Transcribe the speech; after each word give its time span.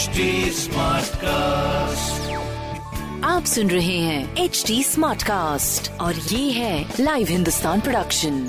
HD 0.00 0.26
Smartcast. 0.56 2.28
आप 3.24 3.44
सुन 3.44 3.70
रहे 3.70 3.96
हैं 3.98 4.36
एच 4.44 4.62
डी 4.66 4.82
स्मार्ट 4.82 5.22
कास्ट 5.22 5.90
और 6.00 6.14
ये 6.14 6.50
है 6.50 6.94
लाइव 7.00 7.26
हिंदुस्तान 7.30 7.80
प्रोडक्शन 7.80 8.46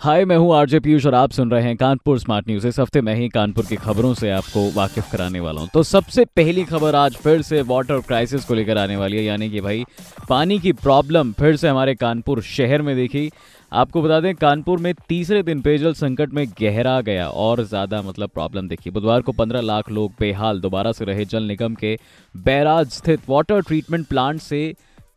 हाय 0.00 0.24
मैं 0.24 0.36
हूँ 0.36 0.54
आरजे 0.56 0.80
पीयूष 0.80 1.06
और 1.06 1.14
आप 1.14 1.30
सुन 1.30 1.50
रहे 1.50 1.62
हैं 1.62 1.76
कानपुर 1.76 2.18
स्मार्ट 2.18 2.48
न्यूज़ 2.48 2.66
इस 2.66 2.78
हफ़्ते 2.78 3.00
मैं 3.00 3.14
ही 3.14 3.28
कानपुर 3.28 3.66
की 3.66 3.76
खबरों 3.76 4.12
से 4.14 4.30
आपको 4.30 4.60
वाकिफ 4.74 5.10
कराने 5.12 5.40
वाला 5.40 5.60
हूँ। 5.60 5.68
तो 5.74 5.82
सबसे 5.82 6.24
पहली 6.36 6.64
खबर 6.64 6.94
आज 6.94 7.16
फिर 7.16 7.42
से 7.42 7.62
वाटर 7.62 8.00
क्राइसिस 8.00 8.44
को 8.44 8.54
लेकर 8.54 8.78
आने 8.78 8.96
वाली 8.96 9.16
है। 9.16 9.24
यानी 9.24 9.50
कि 9.50 9.60
भाई 9.60 9.84
पानी 10.28 10.58
की 10.58 10.72
प्रॉब्लम 10.72 11.32
फिर 11.32 11.56
से 11.56 11.68
हमारे 11.68 11.94
कानपुर 11.94 12.42
शहर 12.42 12.82
में 12.82 12.94
देखी। 12.96 13.30
आपको 13.72 14.00
बता 14.02 14.18
दें, 14.20 14.34
कानपुर 14.34 14.78
में 14.78 14.92
तीसरे 15.08 15.42
दिन 15.42 15.60
पेयजल 15.62 15.92
संकट 15.94 16.32
में 16.34 16.46
गहरा 16.60 17.00
गया 17.00 17.28
और 17.28 17.62
ज़्यादा 17.64 18.00
मतलब 18.02 18.30
प्रॉब्लम 18.30 18.68
देखी 18.68 18.90
बुधवार 18.90 19.20
को 19.22 19.32
15 19.32 19.62
लाख 19.62 19.90
लोग 19.90 20.12
बेहाल, 20.20 20.60
दोबारा 20.60 20.92
से 20.92 21.04
रहे 21.04 21.24
जल 21.24 21.42
निगम 21.42 21.74
के 21.74 21.96
बैराज 22.34 22.90
स्थित 22.90 23.28
वाटर 23.28 23.60
ट्रीटमेंट 23.60 24.06
प्लांट 24.06 24.40
से 24.40 24.62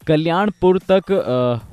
कल्याणपुर 0.08 0.78
तक 0.90 1.12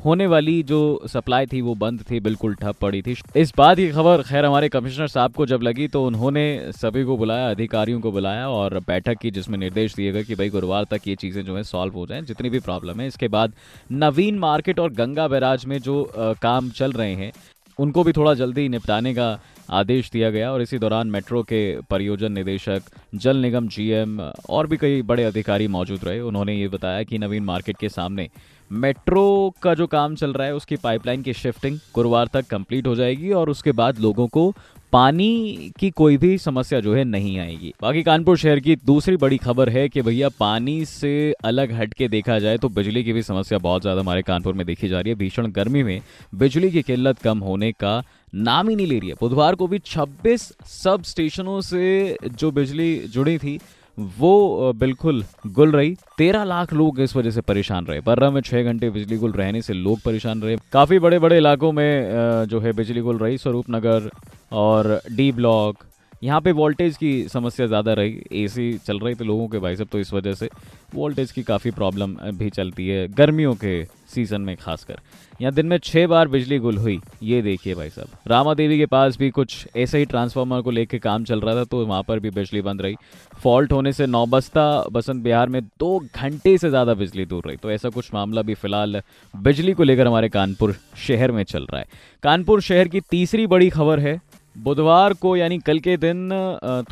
होने 0.05 0.27
वाली 0.27 0.63
जो 0.63 0.81
सप्लाई 1.07 1.47
थी 1.47 1.61
वो 1.61 1.75
बंद 1.75 2.05
थी, 2.11 2.21
बिल्कुल 2.21 2.55
ठप 2.55 2.77
पड़ी 2.81 3.03
थी। 3.03 3.15
इस 3.37 3.53
बात 3.57 3.77
की 3.77 3.89
खबर 3.91 4.23
खैर 4.23 4.45
हमारे 4.45 4.69
कमिश्नर 4.69 5.09
साहब 5.09 5.33
को 5.33 5.47
जब 5.47 5.63
लगी 5.63 5.89
तो 5.89 6.05
उन्होंने 6.07 6.73
सभी 6.73 7.05
को 7.05 7.17
बुलाया, 7.17 7.51
अधिकारियों 7.51 8.01
को 8.01 8.13
बुलाया 8.13 8.49
और 8.49 8.79
बैठक 8.81 9.19
की, 9.19 9.31
जिसमें 9.31 9.59
निर्देश 9.59 9.95
दिए 9.95 10.13
गए 10.13 10.25
कि 10.25 10.35
भाई 10.35 10.49
गुरुवार 10.51 10.87
तक 10.91 11.09
ये 11.09 11.15
चीज़ें 11.17 11.45
जो 11.45 11.57
है 11.57 11.63
सॉल्व 11.65 11.95
हो 11.95 12.07
जाएँ, 12.07 12.23
जितनी 12.23 12.51
भी 12.51 12.61
प्रॉब्लम 12.61 13.01
है। 13.01 13.07
इसके 13.07 13.29
बाद 13.29 13.53
नवीन 13.93 14.39
मार्केट 14.39 14.79
और 14.79 14.93
गंगा 14.95 15.29
बैराज 15.29 15.65
में 15.67 15.79
जो 15.81 16.03
काम 16.43 16.71
चल 16.73 16.93
रहे 16.93 17.15
हैं, 17.15 17.33
उनको 17.79 18.03
भी 18.05 18.13
थोड़ा 18.13 18.35
जल्दी 18.35 18.69
निपटाने 18.69 19.15
का 19.15 19.39
आदेश 19.71 20.11
दिया 20.11 20.31
गया 20.31 20.53
और 20.53 20.63
इसी 20.63 20.79
दौरान 20.79 21.11
मेट्रो 21.11 21.43
के 21.43 21.61
परियोजन 21.91 22.33
निदेशक, 22.33 22.83
जल 23.15 23.37
निगम 23.37 23.69
जीएम 23.69 24.21
और 24.51 24.67
भी 24.67 24.77
कई 24.77 25.03
बड़े 25.03 25.25
अधिकारी 25.25 25.69
मौजूद 25.69 26.05
रहे। 26.05 26.21
उन्होंने 26.21 26.55
ये 26.55 26.69
बताया 26.69 27.03
कि 27.03 27.19
नवीन 27.19 27.45
मार्केट 27.45 27.77
के 27.77 27.89
सामने 27.89 28.29
मेट्रो 28.71 29.55
का 29.63 29.75
जो 29.75 29.87
काम 29.87 30.15
चल 30.15 30.33
रहा 30.33 30.47
है, 30.47 30.55
उसकी 30.55 30.77
पाइपलाइन 30.77 31.23
की 31.23 31.33
शिफ्टिंग 31.33 31.79
गुरुवार 31.95 32.29
तक 32.33 32.47
कंप्लीट 32.47 32.87
हो 32.87 32.95
जाएगी 32.95 33.33
और 33.33 33.51
उसके 33.51 33.73
बाद 33.73 33.99
लोगों 33.99 34.27
को 34.29 34.53
पानी 34.93 35.73
की 35.81 35.91
कोई 35.91 36.17
भी 36.17 36.37
समस्या 36.39 36.79
जो 36.81 36.95
है 36.95 37.03
नहीं 37.05 37.39
आएगी। 37.39 37.73
बाकी 37.83 38.03
कानपुर 38.03 38.37
शहर 38.39 38.61
की 38.61 38.77
दूसरी 38.77 39.17
बड़ी 39.17 39.37
खबर 39.39 39.69
है 39.69 39.89
कि 39.89 40.03
भैया 40.03 40.29
पानी 40.41 40.85
से 40.85 41.13
अलग 41.45 41.73
हटके 41.73 42.09
देखा 42.09 42.39
जाए 42.39 42.59
तो 42.59 42.69
बिजली 42.71 43.05
की 43.05 43.13
भी 43.13 43.23
समस्या 43.23 43.59
बहुत 43.61 43.83
ज़्यादा 43.83 44.01
हमारे 44.01 44.23
कानपुर 44.23 44.55
में 44.55 44.67
देखी 44.67 44.89
जा 44.89 45.01
रही 45.01 45.11
है। 45.11 45.19
भीषण 45.19 45.51
गर्मी 45.51 45.83
में 45.83 46.01
बिजली 46.35 46.71
की 46.71 46.83
किल्लत 46.83 47.19
कम 47.19 47.39
होने 47.41 47.73
का 47.75 48.03
नाम 48.35 48.69
ही 48.69 48.77
नहीं 48.77 48.87
ले 48.87 48.99
रही 48.99 49.09
है। 49.09 49.15
बुधवार 49.21 49.55
को 49.55 49.67
भी 49.67 49.79
26 49.81 50.53
सब 50.73 51.03
स्टेशनों 51.05 51.61
से 51.61 52.17
जो 52.33 52.51
बिजली 52.51 52.97
जुड़ी 53.09 53.37
थी, 53.39 53.59
वो 53.99 54.73
बिल्कुल 54.75 55.25
गुल 55.49 55.73
रही। 55.73 55.95
तेरह 56.19 56.45
लाख 56.45 56.73
लोग 56.73 57.01
इस 57.01 57.17
वजह 57.17 57.31
से 57.31 57.41
परेशान 57.43 57.87
रहे। 57.87 58.01
बर्रा 58.01 58.31
में 58.31 58.41
छह 58.41 58.63
घंटे 58.63 58.91
बिजली 58.91 59.17
गुल 59.19 59.33
रहने 59.33 59.63
से 59.63 59.73
लोग 59.75 60.01
परेशान 60.01 60.43
रहे। 60.43 60.57
काफ़ी 60.73 60.99
बड़े 60.99 61.19
बड़े 61.19 61.37
इलाकों 61.37 61.73
में 61.73 62.47
जो 62.49 62.61
है 62.61 62.73
बिजली 62.73 63.01
गुल 63.01 63.19
रही। 63.19 63.39
स्वरूप 63.39 63.71
नगर 63.71 64.11
और 64.51 65.01
डी 65.11 65.31
ब्लॉक 65.33 65.85
यहाँ 66.23 66.41
पे 66.41 66.53
वोल्टेज 66.53 66.97
की 66.97 67.13
समस्या 67.29 67.67
ज़्यादा 67.67 67.93
रही। 67.93 68.23
एसी 68.35 68.73
चल 68.87 68.99
रही 68.99 69.15
थी 69.15 69.25
लोगों 69.25 69.47
के 69.49 69.59
भाई 69.59 69.77
सब 69.77 69.89
तो 69.93 69.99
इस 69.99 70.13
वजह 70.13 70.35
से 70.35 70.49
वोल्टेज 70.95 71.31
की 71.33 71.43
काफ़ी 71.43 71.71
प्रॉब्लम 71.71 72.17
भी 72.39 72.51
चलती 72.51 72.89
है 72.89 73.07
गर्मियों 73.11 73.55
के 73.55 73.83
सीज़न 74.09 74.41
में 74.41 74.55
खासकर। 74.57 74.99
यहाँ 75.41 75.53
दिन 75.55 75.67
में 75.67 75.77
छः 75.79 76.07
बार 76.07 76.29
बिजली 76.29 76.59
गुल 76.59 76.77
हुई, 76.79 76.99
ये 77.23 77.41
देखिए 77.43 77.75
भाई 77.75 77.91
साहब। 77.91 78.31
रामा 78.31 78.55
देवी 78.55 78.79
के 78.79 78.87
पास 78.87 79.17
भी 79.19 79.31
कुछ 79.31 79.67
ऐसे 79.77 79.99
ही 79.99 80.05
ट्रांसफार्मर 80.07 80.61
को 80.63 80.71
लेकर 80.71 80.99
काम 80.99 81.25
चल 81.25 81.41
रहा 81.41 81.55
था 81.55 81.65
तो 81.65 81.85
वहाँ 81.87 82.03
पर 82.03 82.19
भी 82.19 82.31
बिजली 82.31 82.63
बंद 82.63 82.83
रही। 82.83 82.97
फॉल्ट 83.35 83.73
होने 83.73 83.93
से 83.93 84.07
नौबस्ता, 84.07 84.85
बसंत 84.93 85.23
बिहार 85.25 85.49
में 85.49 85.63
दो 85.63 85.99
घंटे 85.99 86.57
से 86.59 86.71
ज़्यादा 86.71 86.95
बिजली 86.95 87.25
दूर 87.27 87.47
रही। 87.47 87.57
तो 87.57 87.71
ऐसा 87.71 87.89
कुछ 87.89 88.13
मामला 88.15 88.43
भी 88.43 88.55
फ़िलहाल 88.57 89.01
बिजली 89.35 89.73
को 89.73 89.83
लेकर 89.83 90.07
हमारे 90.07 90.29
कानपुर 90.31 90.75
शहर 91.07 91.33
में 91.33 91.43
चल 91.45 91.63
रहा 91.63 91.81
है। 91.81 91.87
कानपुर 92.23 92.61
शहर 92.63 92.89
की 92.89 93.01
तीसरी 93.01 93.47
बड़ी 93.47 93.71
खबर 93.71 94.01
है 94.01 94.21
बुधवार 94.57 95.13
को, 95.13 95.37
यानी 95.37 95.59
कल 95.59 95.79
के 95.79 95.97
दिन 95.97 96.31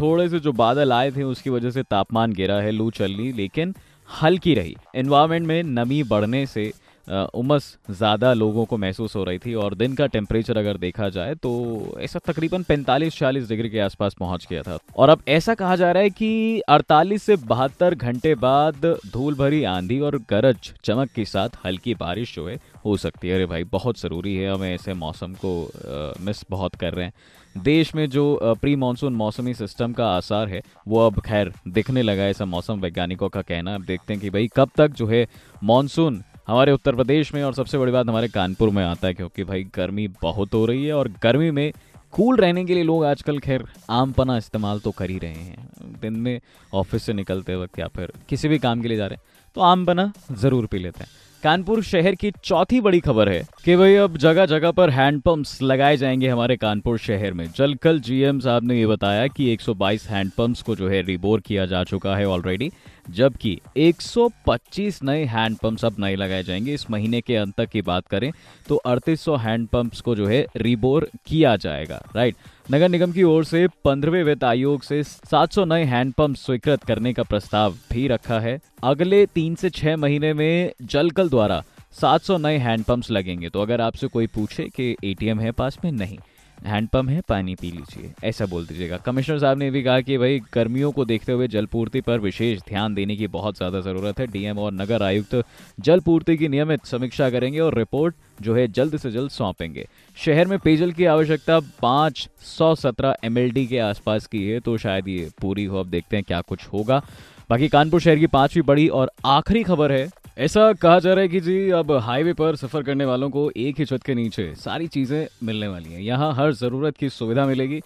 थोड़े 0.00 0.28
से 0.28 0.38
जो 0.41 0.52
बादल 0.54 0.92
आए 0.92 1.10
थे, 1.10 1.22
उसकी 1.22 1.50
वजह 1.50 1.70
से 1.70 1.82
तापमान 1.82 2.32
गिरा 2.32 2.60
है, 2.60 2.70
लू 2.70 2.91
चल 2.91 3.12
रही 3.12 3.32
लेकिन 3.32 3.74
हल्की 4.08 4.54
रही। 4.54 4.76
एनवायरमेंट 4.94 5.46
में 5.46 5.62
नमी 5.64 6.02
बढ़ने 6.04 6.44
से 6.47 6.72
उमस 7.08 7.66
ज़्यादा 7.91 8.32
लोगों 8.34 8.64
को 8.64 8.76
महसूस 8.76 9.14
हो 9.16 9.22
रही 9.24 9.38
थी 9.38 9.54
और 9.56 9.74
दिन 9.74 9.94
का 9.94 10.06
टेम्परेचर 10.08 10.58
अगर 10.58 10.76
देखा 10.78 11.08
जाए 11.08 11.34
तो 11.34 11.52
ऐसा 12.00 12.19
तकरीबन 12.26 12.62
45-40 12.62 13.48
डिग्री 13.48 13.70
के 13.70 13.80
आसपास 13.80 14.14
पहुँच 14.14 14.46
गया 14.50 14.62
था। 14.62 14.78
और 14.96 15.08
अब 15.08 15.22
ऐसा 15.28 15.54
कहा 15.54 15.76
जा 15.76 15.91
रहा 15.92 16.02
है 16.02 16.10
कि 16.10 16.62
48 16.70 17.22
से 17.22 17.36
बहत्तर 17.38 17.94
घंटे 17.94 18.34
बाद 18.36 18.86
धूल 19.12 19.34
भरी 19.34 19.62
आंधी 19.66 19.98
और 20.00 20.18
गरज 20.30 20.72
चमक 20.84 21.10
के 21.10 21.24
साथ 21.24 21.58
हल्की 21.64 21.94
बारिश 21.97 22.34
जो 22.34 22.48
है 22.48 22.58
हो 22.84 22.97
सकती 22.97 23.28
है। 23.28 23.34
अरे 23.34 23.47
भाई 23.47 23.64
बहुत 23.72 24.00
ज़रूरी 24.00 24.36
है। 24.36 24.52
हमें 24.52 24.74
ऐसे 24.74 24.94
मौसम 24.97 25.34
को 25.34 25.52
आ, 25.64 26.12
मिस 26.20 26.44
बहुत 26.50 26.74
कर 26.74 26.94
रहे 26.94 27.04
हैं। 27.04 27.12
देश 27.56 27.94
में 27.94 28.08
जो 28.10 28.56
प्री 28.60 28.74
मानसून 28.76 29.14
मौसमी 29.14 29.54
सिस्टम 29.54 29.92
का 29.92 30.06
आसार 30.08 30.48
है 30.48 30.60
वो 30.88 31.06
अब 31.06 31.20
खैर 31.20 31.52
दिखने 31.68 32.02
लगा 32.02 32.26
ऐसा 32.26 32.44
मौसम 32.47 32.80
वैज्ञानिकों 32.80 33.28
का 33.28 33.42
कहना। 33.42 33.74
अब 33.74 33.84
देखते 33.84 34.12
हैं 34.12 34.22
कि 34.22 34.30
भाई 34.30 34.48
कब 34.56 34.70
तक 34.76 34.91
जो 34.91 35.06
है 35.06 35.26
मानसून 35.64 36.22
हमारे 36.48 36.72
उत्तर 36.72 36.94
प्रदेश 36.94 37.32
में 37.34 37.42
और 37.44 37.54
सबसे 37.54 37.78
बड़ी 37.78 37.92
बात 37.92 38.09
हमारे 38.09 38.28
कानपुर 38.28 38.70
में 38.70 38.84
आता 38.84 39.06
है 39.09 39.14
क्योंकि 39.14 39.44
भाई 39.44 39.64
गर्मी 39.75 40.06
बहुत 40.22 40.54
हो 40.54 40.64
रही 40.66 40.84
है 40.84 40.92
और 40.92 41.09
गर्मी 41.22 41.50
में 41.50 41.72
कूल 42.12 42.36
रहने 42.36 42.64
के 42.64 42.75
लिए 42.75 42.82
लोग 42.82 43.04
आजकल 43.04 43.38
खैर 43.38 43.64
आम 43.91 44.12
पना 44.12 44.36
इस्तेमाल 44.36 44.78
तो 44.81 44.91
कर 44.91 45.10
ही 45.10 45.19
रहे 45.19 45.32
हैं। 45.32 45.69
दिन 46.00 46.12
में 46.16 46.41
ऑफ़िस 46.72 47.03
से 47.03 47.12
निकलते 47.12 47.56
वक्त 47.56 47.78
या 47.78 47.88
फिर 47.88 48.12
किसी 48.28 48.48
भी 48.48 48.59
काम 48.59 48.82
के 48.82 48.88
लिए 48.88 48.97
जा 48.97 49.06
रहे 49.06 49.16
हैं 49.16 49.53
तो 49.56 49.60
आम 49.60 49.84
पना 49.86 50.12
ज़रूर 50.32 50.66
पी 50.66 50.78
लेते 50.78 51.04
हैं। 51.04 51.10
कानपुर 51.43 51.82
शहर 51.82 52.15
की 52.15 52.32
चौथी 52.44 52.81
बड़ी 52.81 53.00
खबर 53.00 53.28
है 53.28 53.47
कि 53.65 53.76
भाई 53.76 53.94
अब 53.94 54.16
जगह 54.16 54.47
जगह 54.47 54.71
पर 54.71 54.91
हैंडपंप्स 54.91 55.62
लगाए 55.62 55.97
जाएँगे 55.97 56.28
हमारे 56.28 56.56
कानपुर 56.56 56.99
शहर 56.99 57.32
में। 57.32 57.47
जल 57.47 57.53
जलकल 57.56 58.00
जीएम 58.00 58.41
साहब 58.41 58.65
ने 58.65 58.78
ये 58.78 58.87
बताया 58.87 59.26
कि 59.26 59.56
122 59.56 60.06
हैंडपंप्स 60.06 60.62
को 60.62 60.77
जो 60.77 60.88
है 60.88 61.03
रिबोर 61.03 61.41
किया 61.41 61.66
जा 61.66 61.84
चुका 61.84 62.16
है 62.16 62.27
ऑलरेडी 62.27 62.71
जबकि 63.10 63.60
125 63.77 65.03
नए 65.03 65.25
हैंडपंप्स 65.25 65.84
अब 65.84 65.97
नए 65.98 66.16
लगाए 66.16 66.43
जाएँगे। 66.43 66.75
इस 66.75 66.91
महीने 66.91 67.21
के 67.21 67.37
अंत 67.37 67.54
तक 67.56 67.69
की 67.69 67.82
बात 67.82 68.06
करें 68.06 68.32
तो 68.69 68.82
3800 68.87 69.38
हैंडपंप्स 69.38 70.00
को 70.00 70.16
जो 70.16 70.27
है 70.27 70.47
रिबोर 70.56 71.09
किया 71.27 71.56
जाएगा 71.56 72.03
राइट 72.16 72.34
नगर 72.70 72.88
निगम 72.88 73.12
की 73.12 73.22
ओर 73.22 73.44
से 73.44 73.68
पंद्रहवें 73.84 74.24
वित्त 74.24 74.44
आयोग 74.44 74.82
से 74.82 75.02
700 75.02 75.64
नए 75.64 75.84
हैंडपंप 75.84 76.36
स्वीकृत 76.36 76.84
करने 76.84 77.12
का 77.12 77.22
प्रस्ताव 77.22 77.74
भी 77.92 78.08
रखा 78.08 78.40
है। 78.40 78.60
अगले 78.84 79.26
तीन 79.26 79.54
से 79.54 79.70
छह 79.70 79.96
महीने 79.96 80.32
में 80.32 80.72
जलकल 80.82 81.28
द्वारा 81.28 81.62
700 81.92 82.38
नए 82.38 82.56
हैंडपंप्स 82.56 83.10
लगेंगे। 83.10 83.48
तो 83.48 83.62
अगर 83.62 83.80
आपसे 83.80 84.06
कोई 84.06 84.26
पूछे 84.26 84.64
कि 84.64 84.96
एटीएम 85.04 85.40
है 85.40 85.50
पास 85.50 85.78
में? 85.84 85.92
नहीं। 85.92 86.18
हैंडपम्प 86.58 87.10
है, 87.10 87.20
पानी 87.28 87.54
पी 87.54 87.70
लीजिए, 87.70 88.12
ऐसा 88.24 88.46
बोल 88.46 88.66
दीजिएगा। 88.66 88.96
कमिश्नर 88.96 89.38
साहब 89.38 89.58
ने 89.58 89.70
भी 89.70 89.82
कहा 89.82 90.00
कि 90.00 90.16
भाई, 90.19 90.38
गर्मियों 90.54 90.91
को 90.92 91.04
देखते 91.04 91.32
हुए 91.32 91.48
जलपूर्ति 91.48 92.00
पर 92.00 92.20
विशेष 92.20 92.60
ध्यान 92.69 92.94
देने 92.94 93.16
की 93.16 93.26
बहुत 93.28 93.56
ज़्यादा 93.56 93.80
ज़रूरत 93.80 94.20
है। 94.20 94.26
डीएम 94.26 94.58
और 94.58 94.72
नगर 94.72 95.02
आयुक्त 95.02 95.42
जलपूर्ति 95.78 96.36
की 96.36 96.48
नियमित 96.48 96.84
समीक्षा 96.84 97.30
करेंगे 97.30 97.60
और 97.60 97.78
रिपोर्ट 97.78 98.14
जो 98.42 98.54
है 98.54 98.66
जल्द 98.68 98.97
से 98.97 99.10
जल्द 99.10 99.30
सौंपेंगे। 99.30 99.86
शहर 100.16 100.47
में 100.47 100.58
पेयजल 100.58 100.92
की 100.92 101.04
आवश्यकता 101.06 101.58
पाँच 101.82 102.28
सौ 102.47 102.74
सत्रह 102.74 103.16
एम 103.24 103.36
के 103.58 103.78
आसपास 103.80 104.26
की 104.26 104.47
है 104.47 104.60
तो 104.60 104.76
शायद 104.78 105.08
ये 105.08 105.28
पूरी 105.41 105.64
हो। 105.64 105.80
अब 105.80 105.86
देखते 105.86 106.16
हैं 106.16 106.24
क्या 106.24 106.41
कुछ 106.41 106.66
होगा। 106.66 107.02
बाकी 107.50 107.68
कानपुर 107.68 108.00
शहर 108.00 108.18
की 108.18 108.26
पांचवी 108.28 108.62
बड़ी 108.62 108.88
और 108.91 109.10
आखिरी 109.26 109.62
खबर 109.64 109.92
है 109.92 110.08
ऐसा 110.38 110.72
कहा 110.72 110.99
जा 110.99 111.12
रहा 111.12 111.22
है 111.22 111.28
कि 111.28 111.41
जी, 111.41 111.71
अब 111.71 111.91
हाईवे 111.93 112.32
पर 112.32 112.56
सफ़र 112.56 112.82
करने 112.82 113.04
वालों 113.04 113.28
को 113.31 113.50
एक 113.56 113.78
ही 113.78 113.84
छत 113.84 114.03
के 114.03 114.15
नीचे 114.15 114.54
सारी 114.54 114.87
चीज़ें 114.87 115.26
मिलने 115.43 115.69
वाली 115.69 115.93
हैं। 115.93 116.00
यहाँ 116.00 116.32
हर 116.34 116.53
ज़रूरत 116.53 116.97
की 116.97 117.09
सुविधा 117.09 117.47
मिलेगी। 117.47 117.81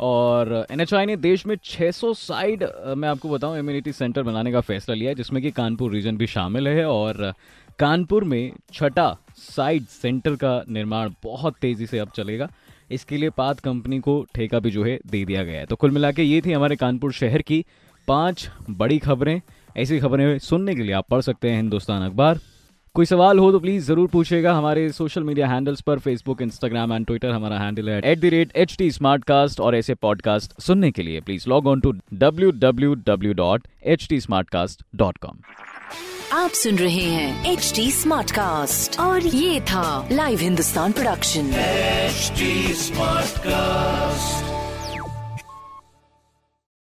और 0.00 0.66
एन 0.70 0.84
ने 1.06 1.16
देश 1.16 1.46
में 1.46 1.54
600 1.64 2.12
साइड 2.14 2.64
मैं 2.96 3.08
आपको 3.08 3.28
बताऊँ 3.28 3.58
इम्यूनिटी 3.58 3.92
सेंटर 3.92 4.22
बनाने 4.22 4.52
का 4.52 4.60
फैसला 4.60 4.94
लिया 4.94 5.10
है, 5.10 5.14
जिसमें 5.14 5.42
कि 5.42 5.50
कानपुर 5.50 5.92
रीजन 5.92 6.16
भी 6.16 6.26
शामिल 6.26 6.68
है। 6.68 6.84
और 6.84 7.32
कानपुर 7.78 8.24
में 8.24 8.52
छठा 8.72 9.16
साइड 9.36 9.84
सेंटर 9.84 10.34
का 10.34 10.62
निर्माण 10.68 11.10
बहुत 11.24 11.56
तेज़ी 11.60 11.86
से 11.86 11.98
अब 11.98 12.10
चलेगा। 12.16 12.50
इसके 12.90 13.16
लिए 13.16 13.30
पात 13.30 13.60
कंपनी 13.60 14.00
को 14.00 14.24
ठेका 14.34 14.58
भी 14.58 14.70
जो 14.70 14.84
है 14.84 14.98
दे 15.06 15.24
दिया 15.24 15.44
गया 15.44 15.60
है। 15.60 15.66
तो 15.66 15.76
कुल 15.76 15.90
मिला 15.90 16.12
ये 16.18 16.40
थी 16.40 16.52
हमारे 16.52 16.76
कानपुर 16.76 17.12
शहर 17.12 17.42
की 17.42 17.64
पाँच 18.08 18.50
बड़ी 18.70 18.98
खबरें। 18.98 19.40
ऐसी 19.76 19.98
खबरें 20.00 20.38
सुनने 20.38 20.74
के 20.74 20.82
लिए 20.82 20.92
आप 20.94 21.06
पढ़ 21.10 21.20
सकते 21.20 21.50
हैं 21.50 21.56
हिंदुस्तान 21.56 22.02
अखबार। 22.02 22.38
कोई 22.94 23.06
सवाल 23.06 23.38
हो 23.38 23.50
तो 23.52 23.58
प्लीज़ 23.60 23.84
ज़रूर 23.86 24.08
पूछेगा 24.08 24.52
हमारे 24.54 24.90
सोशल 24.92 25.22
मीडिया 25.24 25.46
हैंडल्स 25.48 25.80
पर 25.80 25.98
फेसबुक 25.98 26.42
इंस्टाग्राम 26.42 26.92
एंड 26.92 27.06
ट्विटर 27.06 27.30
हमारा 27.30 27.58
हैंडल 27.58 27.88
है 27.90 28.00
at 28.04 28.20
the 28.20 28.24
rate 28.34 28.56
H 28.56 28.76
T 28.78 28.90
Smartcast 29.24 29.60
और 29.60 29.76
ऐसे 29.76 29.94
पॉडकास्ट 30.02 30.60
सुनने 30.60 30.90
के 30.90 31.02
लिए 31.02 31.20
please 31.20 31.48
log 31.48 31.66
on 31.66 31.80
to 31.80 31.92
W 32.14 32.50
W 32.50 32.94
W 33.06 33.32
dot 33.34 33.66
H 33.86 34.06
T 34.08 34.20
Smartcast 34.50 34.82
dot 34.96 35.18
com 35.18 35.38
आप 36.32 36.50
सुन 36.50 36.78
रहे 36.78 37.04
हैं 37.04 37.52
एच 37.52 37.72
टी 37.76 37.90
स्मार्ट 37.92 38.30
कास्ट 38.30 39.00
और 39.00 39.26
ये 39.26 39.60
था 39.60 40.08
live 40.12 40.38
Hindustan 40.38 40.92
production 40.92 41.50
HD 42.12 42.74
Smartcast. 42.76 44.61